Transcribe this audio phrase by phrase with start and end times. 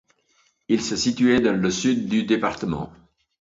[0.67, 2.91] Il se situait dans le sud du département.